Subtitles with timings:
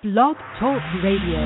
[0.00, 1.42] Blog Talk Radio.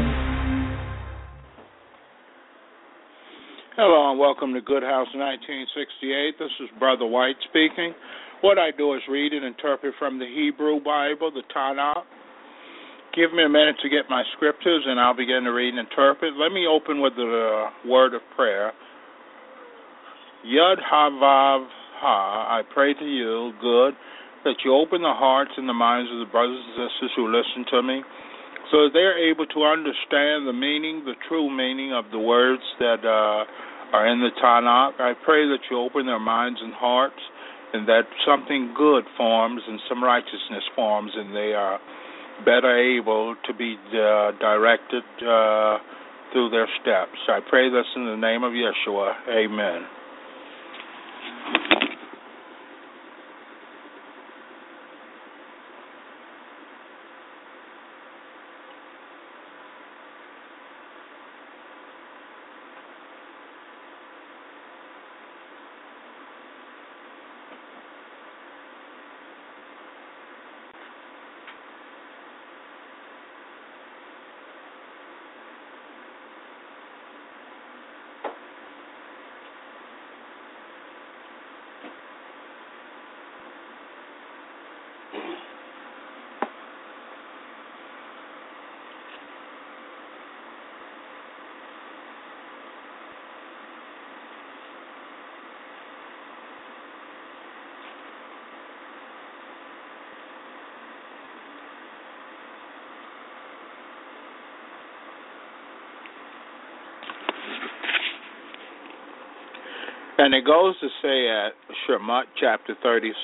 [3.80, 6.36] Hello and welcome to Good House 1968.
[6.38, 7.94] This is Brother White speaking.
[8.42, 12.04] What I do is read and interpret from the Hebrew Bible, the Tanakh.
[13.16, 16.34] Give me a minute to get my scriptures and I'll begin to read and interpret.
[16.36, 18.72] Let me open with the uh, word of prayer.
[20.44, 21.64] Yud Havav
[22.04, 23.94] Ha, I pray to you, good,
[24.44, 27.64] that you open the hearts and the minds of the brothers and sisters who listen
[27.70, 28.02] to me
[28.72, 33.44] so they're able to understand the meaning, the true meaning of the words that uh,
[33.92, 34.98] are in the Tanakh.
[34.98, 37.20] I pray that you open their minds and hearts
[37.74, 41.78] and that something good forms and some righteousness forms and they are
[42.46, 45.76] better able to be uh, directed uh,
[46.32, 47.20] through their steps.
[47.28, 49.12] I pray this in the name of Yeshua.
[49.28, 49.84] Amen.
[110.22, 111.50] And it goes to say at
[111.82, 113.16] Shemot chapter 36,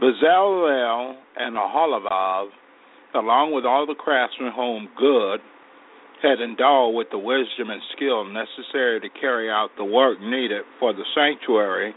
[0.00, 2.46] Bezalel and Aholivav,
[3.12, 5.40] along with all the craftsmen whom good
[6.22, 10.92] had endowed with the wisdom and skill necessary to carry out the work needed for
[10.92, 11.92] the sanctuary,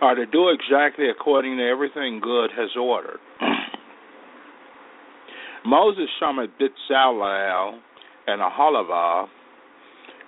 [0.00, 3.18] are to do exactly according to everything good has ordered.
[5.66, 7.80] Moses summoned Bezalel
[8.28, 9.26] and Aholivav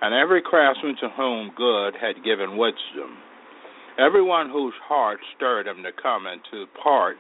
[0.03, 3.17] and every craftsman to whom good had given wisdom,
[3.99, 7.17] everyone whose heart stirred him to come and to part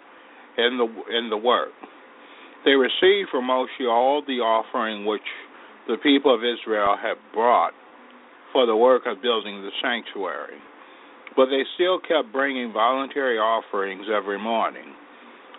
[0.58, 1.72] in the in the work.
[2.64, 5.22] They received from Moshe all the offering which
[5.86, 7.72] the people of Israel had brought
[8.52, 10.58] for the work of building the sanctuary.
[11.36, 14.94] But they still kept bringing voluntary offerings every morning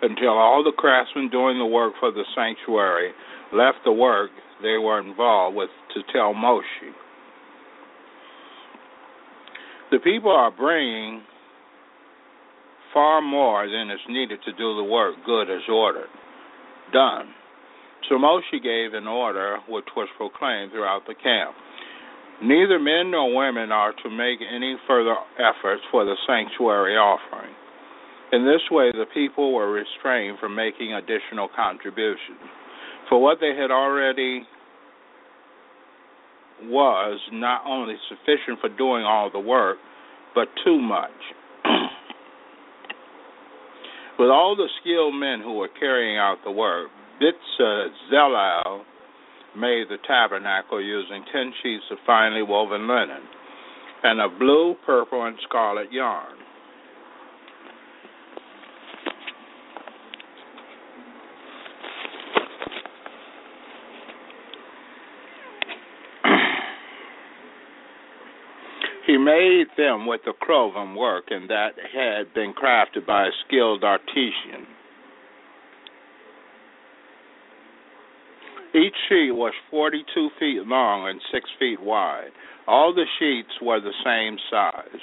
[0.02, 3.12] until all the craftsmen doing the work for the sanctuary
[3.52, 4.30] left the work
[4.62, 6.92] they were involved with to tell Moshe.
[9.90, 11.22] The people are bringing
[12.92, 16.10] far more than is needed to do the work good as ordered,
[16.92, 17.32] done.
[18.08, 21.54] So Moshe gave an order which was proclaimed throughout the camp.
[22.42, 27.54] Neither men nor women are to make any further efforts for the sanctuary offering.
[28.32, 32.44] In this way, the people were restrained from making additional contributions.
[33.08, 34.46] For what they had already
[36.64, 39.78] was not only sufficient for doing all the work,
[40.34, 41.10] but too much.
[44.18, 46.88] With all the skilled men who were carrying out the work,
[47.20, 48.82] Bezalel
[49.56, 53.22] made the tabernacle using ten sheets of finely woven linen
[54.02, 56.36] and of blue, purple, and scarlet yarn.
[69.08, 73.82] He made them with the cloven work, and that had been crafted by a skilled
[73.82, 74.66] artisan.
[78.74, 82.32] Each sheet was 42 feet long and 6 feet wide.
[82.66, 85.00] All the sheets were the same size.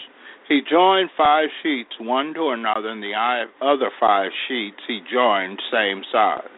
[0.47, 3.15] He joined five sheets one to another, and the
[3.59, 6.54] other five sheets he joined same size.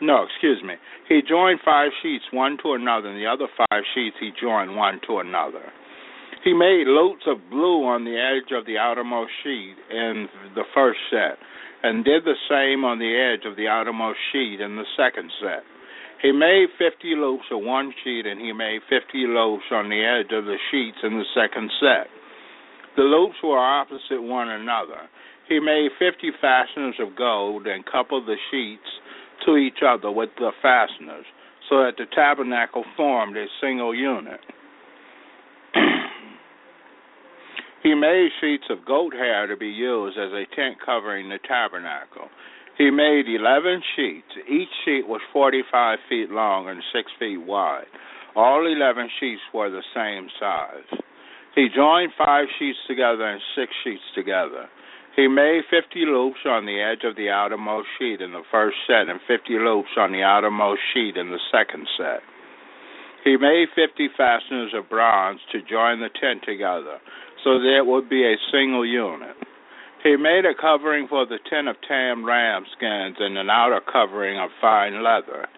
[0.00, 0.74] No, excuse me.
[1.08, 5.00] He joined five sheets one to another, and the other five sheets he joined one
[5.06, 5.72] to another.
[6.44, 11.00] He made loops of blue on the edge of the outermost sheet in the first
[11.10, 11.36] set,
[11.82, 15.66] and did the same on the edge of the outermost sheet in the second set.
[16.22, 20.32] He made 50 loops of one sheet and he made 50 loops on the edge
[20.34, 22.10] of the sheets in the second set.
[22.96, 25.06] The loops were opposite one another.
[25.48, 28.88] He made 50 fasteners of gold and coupled the sheets
[29.46, 31.26] to each other with the fasteners
[31.68, 34.40] so that the tabernacle formed a single unit.
[37.82, 42.28] he made sheets of goat hair to be used as a tent covering the tabernacle.
[42.78, 44.28] He made 11 sheets.
[44.48, 47.86] Each sheet was 45 feet long and 6 feet wide.
[48.36, 51.00] All 11 sheets were the same size.
[51.58, 54.68] He joined five sheets together and six sheets together.
[55.18, 59.10] He made 50 loops on the edge of the outermost sheet in the first set
[59.10, 62.22] and 50 loops on the outermost sheet in the second set.
[63.24, 67.02] He made 50 fasteners of bronze to join the tent together
[67.42, 69.34] so that it would be a single unit.
[70.04, 74.38] He made a covering for the tent of tam ram skins and an outer covering
[74.38, 75.48] of fine leather.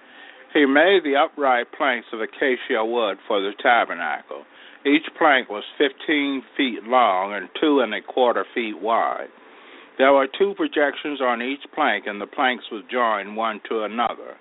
[0.55, 4.45] He made the upright planks of acacia wood for the tabernacle.
[4.87, 9.29] Each plank was fifteen feet long and two and a quarter feet wide.
[10.00, 14.32] There were two projections on each plank, and the planks were joined one to another.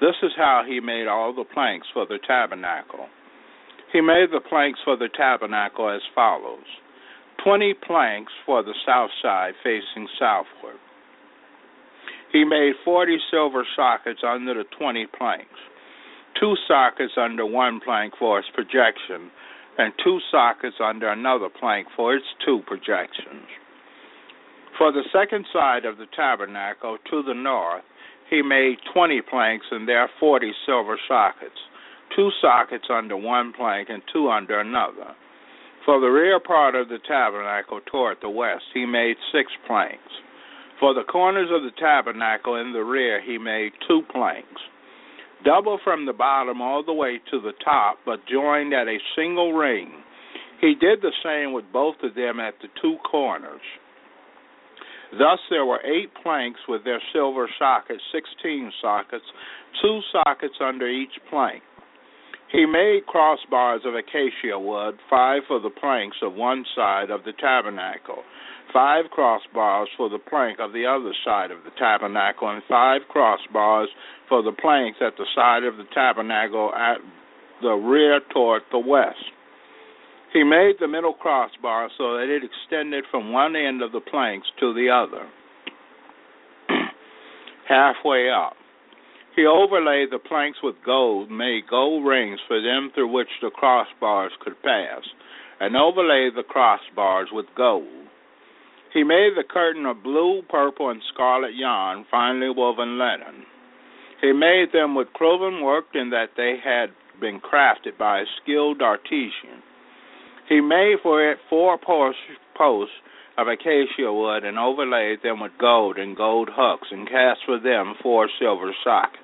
[0.00, 3.06] This is how he made all the planks for the tabernacle.
[3.92, 6.66] He made the planks for the tabernacle as follows
[7.44, 10.82] 20 planks for the south side facing southward.
[12.32, 15.62] He made 40 silver sockets under the 20 planks,
[16.40, 19.30] two sockets under one plank for its projection,
[19.78, 23.46] and two sockets under another plank for its two projections.
[24.78, 27.84] For the second side of the tabernacle to the north,
[28.28, 31.58] he made 20 planks and there 40 silver sockets,
[32.16, 35.14] two sockets under one plank and two under another.
[35.84, 40.10] For the rear part of the tabernacle toward the west, he made six planks.
[40.80, 44.60] For the corners of the tabernacle in the rear, he made two planks,
[45.44, 49.52] double from the bottom all the way to the top, but joined at a single
[49.52, 49.92] ring.
[50.60, 53.60] He did the same with both of them at the two corners.
[55.18, 59.24] Thus, there were eight planks with their silver sockets, sixteen sockets,
[59.82, 61.62] two sockets under each plank.
[62.52, 67.32] He made crossbars of acacia wood, five for the planks of one side of the
[67.32, 68.22] tabernacle,
[68.72, 73.86] five crossbars for the plank of the other side of the tabernacle, and five crossbars
[74.28, 76.98] for the planks at the side of the tabernacle at
[77.60, 79.33] the rear toward the west.
[80.34, 84.48] He made the middle crossbar so that it extended from one end of the planks
[84.58, 85.30] to the other,
[87.68, 88.56] halfway up.
[89.36, 94.30] He overlaid the planks with gold, made gold rings for them through which the crossbars
[94.40, 95.02] could pass,
[95.60, 97.86] and overlaid the crossbars with gold.
[98.92, 103.46] He made the curtain of blue, purple, and scarlet yarn, finely woven linen.
[104.20, 106.90] He made them with cloven work in that they had
[107.20, 109.62] been crafted by a skilled artisan.
[110.48, 112.92] He made for it four posts
[113.36, 117.94] of acacia wood and overlaid them with gold and gold hooks and cast for them
[118.02, 119.20] four silver sockets.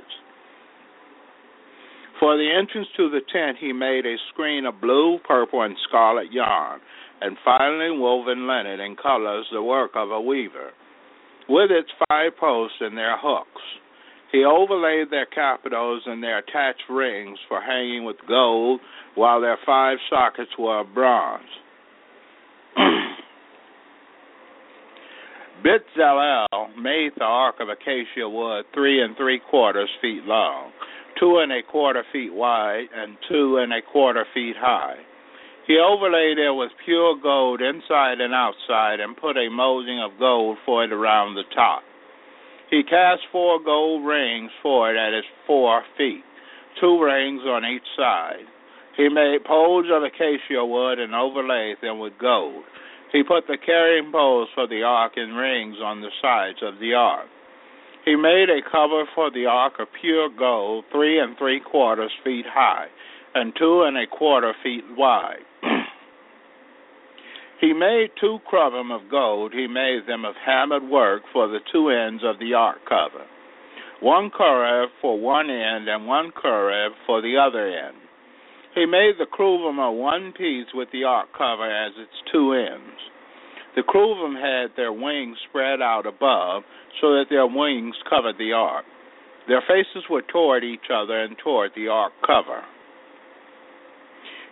[2.18, 6.30] For the entrance to the tent, he made a screen of blue, purple, and scarlet
[6.32, 6.80] yarn,
[7.20, 10.72] and finely woven linen in colors, the work of a weaver,
[11.48, 13.62] with its five posts and their hooks.
[14.32, 18.80] He overlaid their capitals and their attached rings for hanging with gold,
[19.14, 21.42] while their five sockets were of bronze.
[25.64, 30.70] Bezalel made the ark of acacia wood three and three quarters feet long
[31.20, 34.96] two and a quarter feet wide and two and a quarter feet high.
[35.66, 40.56] He overlaid it with pure gold inside and outside and put a molding of gold
[40.64, 41.82] for it around the top.
[42.70, 46.22] He cast four gold rings for it at its four feet,
[46.80, 48.46] two rings on each side.
[48.96, 52.62] He made poles of acacia wood and overlaid them with gold.
[53.12, 56.94] He put the carrying poles for the ark in rings on the sides of the
[56.94, 57.26] ark.
[58.04, 62.46] He made a cover for the ark of pure gold, three and three quarters feet
[62.48, 62.86] high,
[63.34, 65.44] and two and a quarter feet wide.
[67.60, 69.52] He made two crubim of gold.
[69.52, 73.26] He made them of hammered work for the two ends of the ark cover,
[74.00, 77.96] one kerev for one end and one kerev for the other end.
[78.74, 82.96] He made the cruvim of one piece with the ark cover as its two ends.
[83.76, 86.62] The cruvim had their wings spread out above,
[87.00, 88.84] so that their wings covered the ark.
[89.48, 92.62] Their faces were toward each other and toward the ark cover.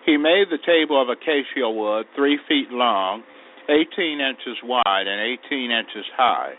[0.09, 3.23] He made the table of acacia wood three feet long,
[3.69, 6.55] eighteen inches wide, and eighteen inches high.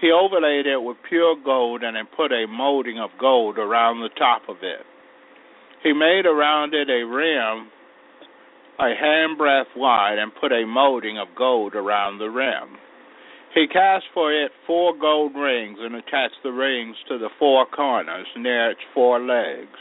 [0.00, 4.48] He overlaid it with pure gold and put a molding of gold around the top
[4.48, 4.86] of it.
[5.82, 7.68] He made around it a rim
[8.78, 12.78] a handbreadth wide and put a molding of gold around the rim.
[13.54, 18.26] He cast for it four gold rings and attached the rings to the four corners
[18.34, 19.76] near its four legs.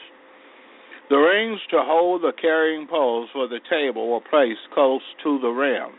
[1.11, 5.49] The rings to hold the carrying poles for the table were placed close to the
[5.49, 5.91] rim.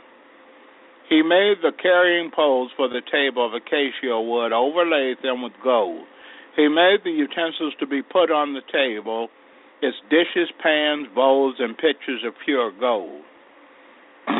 [1.10, 6.06] He made the carrying poles for the table of acacia wood, overlaid them with gold.
[6.56, 9.28] He made the utensils to be put on the table,
[9.82, 13.20] its dishes, pans, bowls, and pitchers of pure gold.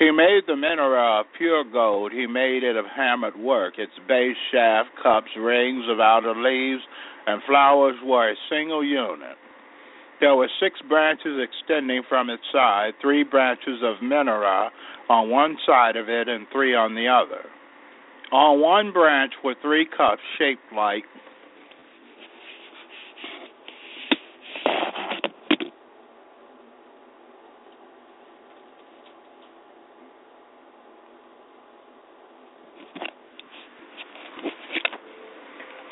[0.00, 2.10] he made the menorah of pure gold.
[2.10, 3.74] He made it of hammered work.
[3.78, 6.82] Its base, shaft, cups, rings of outer leaves,
[7.26, 9.36] and flowers were a single unit.
[10.20, 14.70] There were six branches extending from its side, three branches of menorah
[15.08, 17.44] on one side of it and three on the other.
[18.32, 21.04] On one branch were three cups shaped like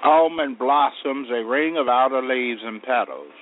[0.02, 3.32] almond blossoms, a ring of outer leaves and petals.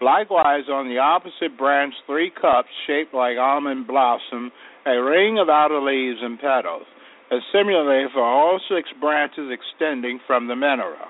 [0.00, 4.50] Likewise, on the opposite branch, three cups shaped like almond blossom,
[4.86, 6.86] a ring of outer leaves and petals.
[7.30, 11.08] And similarly for all six branches extending from the menorah.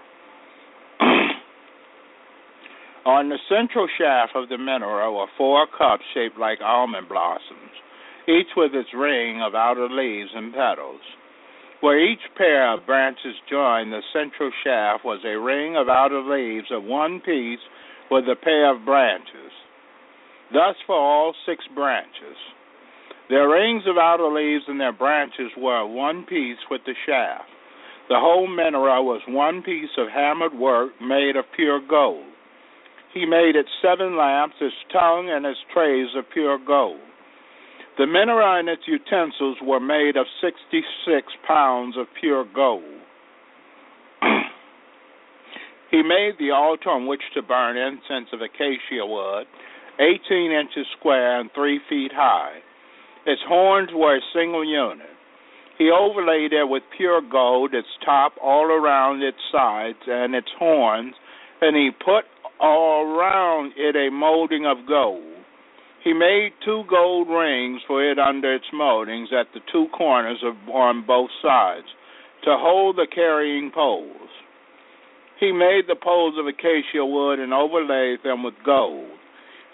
[3.07, 7.75] on the central shaft of the menorah were four cups shaped like almond blossoms,
[8.29, 11.01] each with its ring of outer leaves and petals.
[11.85, 16.69] Where each pair of branches joined the central shaft was a ring of outer leaves
[16.71, 17.61] of one piece
[18.11, 19.53] with a pair of branches.
[20.51, 22.41] Thus for all six branches.
[23.29, 27.51] Their rings of outer leaves and their branches were one piece with the shaft.
[28.09, 32.25] The whole menorah was one piece of hammered work made of pure gold.
[33.13, 37.01] He made its seven lamps, its tongue, and its trays of pure gold.
[37.97, 42.83] The menorah and its utensils were made of 66 pounds of pure gold.
[45.93, 49.47] he made the altar on which to burn incense of acacia wood,
[50.01, 52.59] 18 inches square and 3 feet high.
[53.27, 55.15] Its horns were a single unit.
[55.79, 61.15] He overlaid it with pure gold, its top all around its sides and its horns,
[61.61, 62.25] and he put
[62.61, 65.34] all around it a molding of gold.
[66.05, 70.55] He made two gold rings for it under its moldings at the two corners of,
[70.69, 71.87] on both sides
[72.45, 74.29] to hold the carrying poles.
[75.41, 79.19] He made the poles of acacia wood and overlaid them with gold.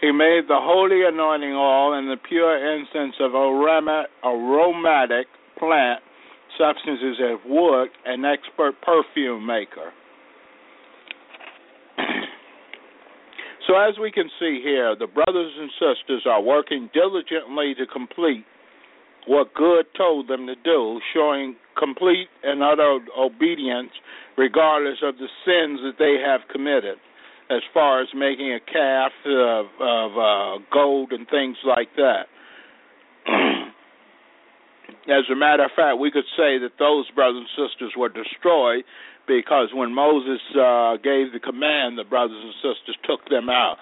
[0.01, 5.27] He made the holy anointing oil and the pure incense of aromatic
[5.59, 6.01] plant
[6.57, 9.93] substances of wood, an expert perfume maker.
[13.71, 18.45] So, as we can see here, the brothers and sisters are working diligently to complete
[19.29, 23.93] what God told them to do, showing complete and utter obedience
[24.37, 26.99] regardless of the sins that they have committed,
[27.49, 32.27] as far as making a calf of, of uh, gold and things like that.
[35.07, 38.83] as a matter of fact, we could say that those brothers and sisters were destroyed
[39.31, 43.77] because when Moses uh, gave the command, the brothers and sisters took them out.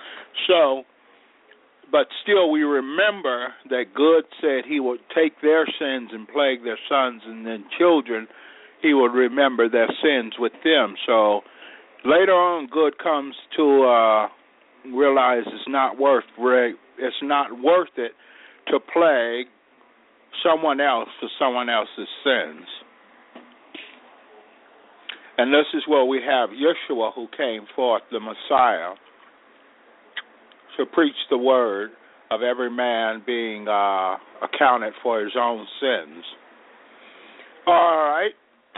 [0.46, 0.84] So,
[1.90, 6.78] but still, we remember that God said He would take their sins and plague their
[6.88, 8.28] sons and then children.
[8.82, 10.94] He would remember their sins with them.
[11.06, 11.40] So
[12.04, 14.28] later on, God comes to uh,
[14.94, 18.12] realize it's not worth it's not worth it
[18.68, 19.46] to plague
[20.44, 22.66] someone else for someone else's sins.
[25.38, 28.94] And this is where we have Yeshua who came forth, the Messiah,
[30.76, 31.90] to preach the word
[32.30, 36.24] of every man being uh, accounted for his own sins.
[37.66, 38.32] All right.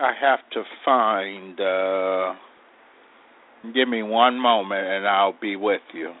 [0.00, 2.34] I have to find, uh,
[3.74, 6.12] give me one moment and I'll be with you.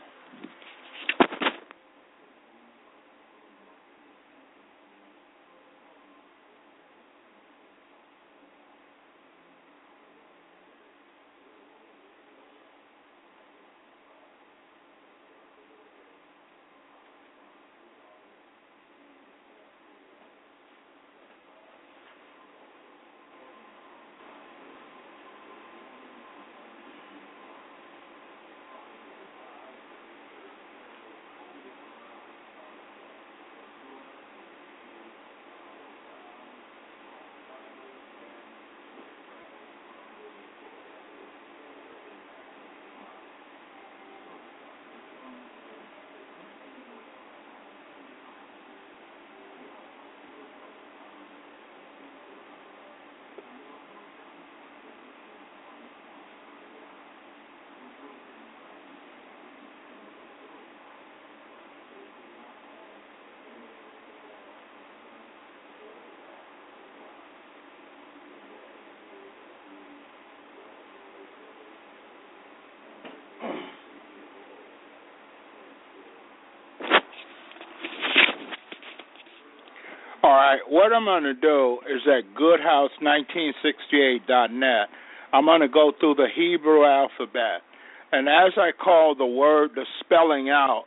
[80.26, 84.88] All right, what I'm going to do is at goodhouse1968.net,
[85.32, 87.62] I'm going to go through the Hebrew alphabet.
[88.10, 90.86] And as I call the word, the spelling out,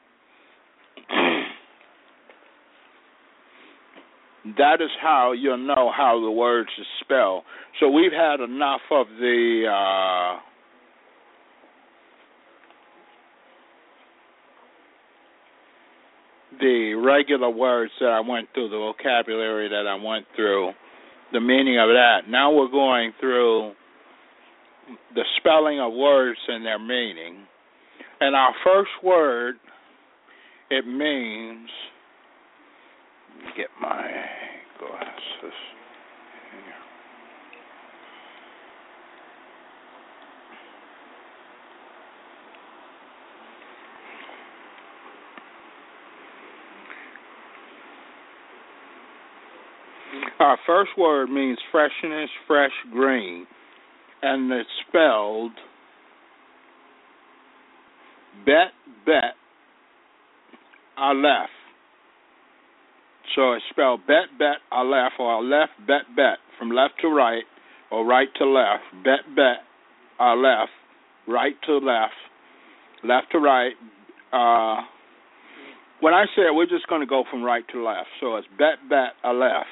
[4.58, 7.46] that is how you'll know how the words are spelled.
[7.80, 10.40] So we've had enough of the uh,
[16.60, 20.72] the regular words that I went through, the vocabulary that I went through,
[21.32, 22.22] the meaning of that.
[22.28, 23.74] Now we're going through
[25.14, 27.46] the spelling of words and their meaning.
[28.20, 29.56] And our first word,
[30.70, 31.70] it means,
[33.56, 34.19] get my
[50.40, 53.46] Our first word means freshness, fresh green,
[54.22, 55.52] and it's spelled
[58.46, 58.72] bet,
[59.06, 59.36] bet,
[60.98, 61.50] aleph.
[63.36, 67.44] So it's spelled bet, bet, aleph, or aleph, bet, bet, from left to right,
[67.92, 68.84] or right to left.
[69.04, 69.64] Bet, bet,
[70.20, 70.70] aleph,
[71.28, 72.14] right to left,
[73.04, 73.74] left to right.
[74.32, 74.84] Uh,
[76.00, 78.08] when I say it, we're just going to go from right to left.
[78.22, 79.68] So it's bet, bet, aleph.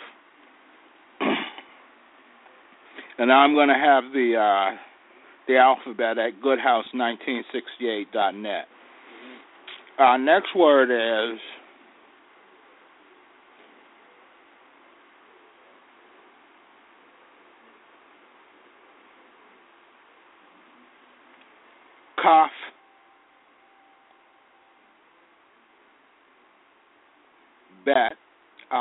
[3.20, 4.76] And I'm going to have the uh,
[5.48, 8.68] the alphabet at goodhouse1968.net.
[9.98, 11.40] Our next word is
[22.22, 22.52] cough.
[27.86, 28.18] Bet,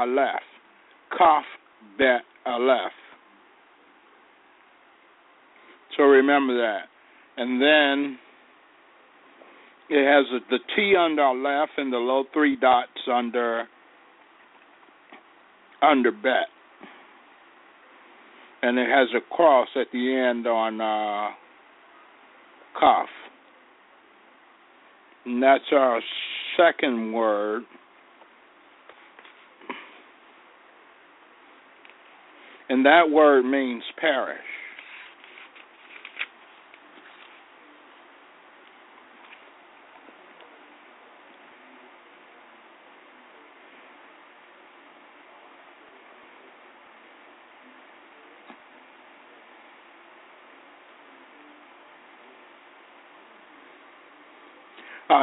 [0.08, 0.42] left.
[1.16, 1.44] Cough,
[1.96, 2.90] bet, aleph.
[5.96, 6.88] So remember that.
[7.36, 8.18] And then
[9.88, 13.64] it has a, the T under left and the low three dots under
[15.82, 16.48] under bet.
[18.62, 21.34] And it has a cross at the end on uh,
[22.78, 23.08] cough.
[25.24, 26.00] And that's our
[26.56, 27.62] second word.
[32.68, 34.38] And that word means perish.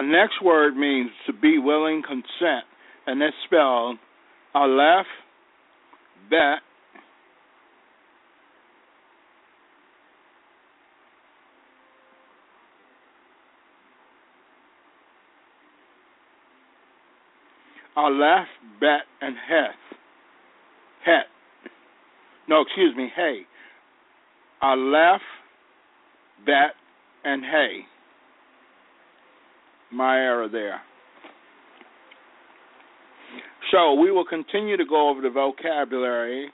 [0.04, 2.66] Our next word means to be willing consent,
[3.08, 3.98] and it's spelled
[4.54, 5.06] Aleph,
[6.30, 6.60] Bet,
[17.96, 18.48] Aleph,
[18.82, 18.90] Bet,
[19.22, 19.70] and Heth.
[21.06, 21.28] Het.
[22.50, 23.44] No, excuse me, Hey.
[24.62, 25.22] Aleph,
[26.46, 26.74] Bet,
[27.24, 27.86] and Hey
[29.94, 30.82] my error there.
[33.72, 36.50] So we will continue to go over the vocabulary.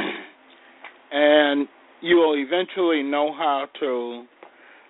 [1.17, 1.69] And
[2.01, 4.25] you will eventually know how to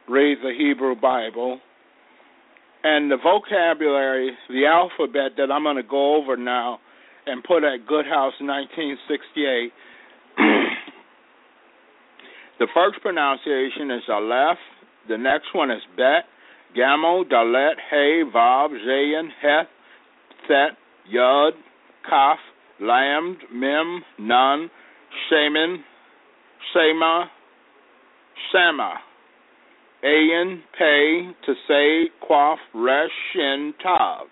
[0.10, 1.60] read the Hebrew Bible.
[2.84, 6.80] And the vocabulary, the alphabet that I'm going to go over now
[7.28, 9.72] and put at Goodhouse 1968
[12.60, 14.58] the first pronunciation is Aleph.
[15.08, 16.26] The next one is Bet,
[16.78, 19.68] Gamo, Dalet, Hey, Vav, Zayin, Heth,
[20.48, 20.78] Thet,
[21.14, 21.52] Yud,
[22.10, 22.38] Kaf,
[22.82, 24.70] Lamd, Mem, Nun,
[25.30, 25.84] Shaman,
[26.74, 27.26] Shema,
[28.52, 28.96] Sama,
[30.04, 34.28] Ayin, Pei, Tasei, Quaf, Resh, Shin, Tav.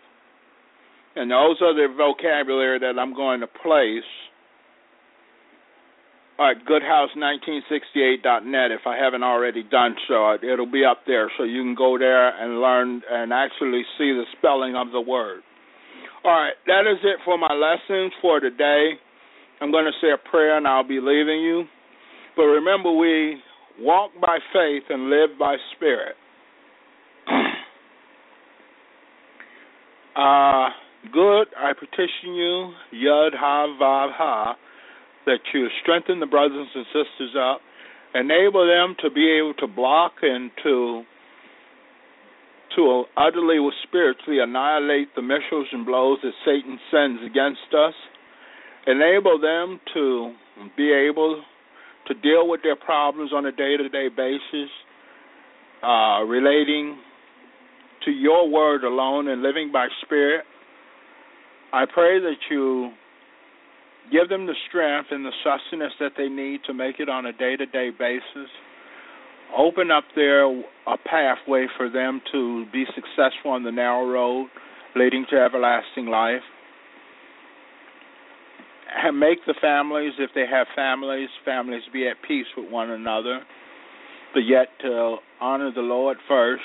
[1.15, 4.03] And those are the vocabulary that I'm going to place
[6.43, 10.38] at goodhouse1968.net if I haven't already done so.
[10.41, 14.25] It'll be up there so you can go there and learn and actually see the
[14.38, 15.41] spelling of the word.
[16.23, 18.91] All right, that is it for my lessons for today.
[19.62, 21.65] I'm going to say a prayer and I'll be leaving you.
[22.36, 23.38] But remember, we
[23.79, 26.15] walk by faith and live by spirit.
[30.15, 30.69] uh,
[31.12, 34.56] good, I petition you, Yud Ha Vav Ha
[35.25, 37.62] that you strengthen the brothers and sisters up,
[38.13, 41.03] enable them to be able to block and to
[42.75, 47.93] to utterly or spiritually annihilate the missiles and blows that Satan sends against us.
[48.88, 50.33] Enable them to
[50.75, 51.43] be able
[52.07, 54.69] to deal with their problems on a day to day basis,
[55.83, 56.97] uh, relating
[58.05, 60.43] to your word alone and living by spirit.
[61.71, 62.91] I pray that you
[64.11, 67.33] give them the strength and the sustenance that they need to make it on a
[67.33, 68.49] day to day basis.
[69.57, 74.47] Open up there a pathway for them to be successful on the narrow road
[74.95, 76.41] leading to everlasting life.
[78.95, 83.41] And make the families, if they have families, families be at peace with one another,
[84.33, 86.63] but yet to honor the Lord first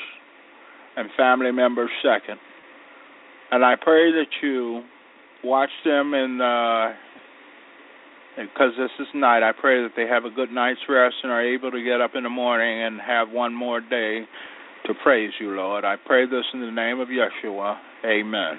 [0.96, 2.38] and family members second.
[3.50, 4.82] And I pray that you
[5.42, 6.92] watch them in uh,
[8.46, 9.42] because this is night.
[9.42, 12.12] I pray that they have a good night's rest and are able to get up
[12.14, 14.26] in the morning and have one more day
[14.86, 15.84] to praise you, Lord.
[15.84, 17.76] I pray this in the name of Yeshua.
[18.04, 18.58] Amen.